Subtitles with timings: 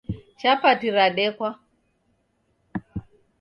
[0.39, 1.49] Chapati radekwa